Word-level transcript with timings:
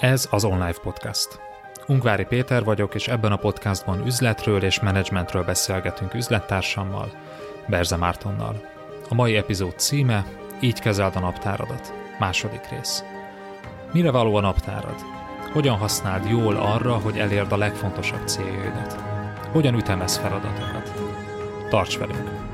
Ez 0.00 0.28
az 0.30 0.44
Online 0.44 0.74
Podcast. 0.82 1.40
Ungvári 1.86 2.24
Péter 2.24 2.64
vagyok, 2.64 2.94
és 2.94 3.08
ebben 3.08 3.32
a 3.32 3.36
podcastban 3.36 4.06
üzletről 4.06 4.62
és 4.62 4.80
menedzsmentről 4.80 5.44
beszélgetünk 5.44 6.14
üzlettársammal, 6.14 7.10
Berze 7.66 7.96
Mártonnal. 7.96 8.60
A 9.08 9.14
mai 9.14 9.36
epizód 9.36 9.78
címe 9.78 10.24
Így 10.60 10.80
kezeld 10.80 11.16
a 11.16 11.20
naptáradat. 11.20 11.92
Második 12.18 12.68
rész. 12.70 13.04
Mire 13.92 14.10
való 14.10 14.34
a 14.34 14.40
naptárad? 14.40 15.04
Hogyan 15.52 15.76
használd 15.76 16.28
jól 16.28 16.56
arra, 16.56 16.94
hogy 16.94 17.18
elérd 17.18 17.52
a 17.52 17.56
legfontosabb 17.56 18.26
céljaidat? 18.26 18.96
Hogyan 19.52 19.74
ütemez 19.74 20.16
feladatokat? 20.16 20.92
Tarts 21.68 21.98
velünk! 21.98 22.53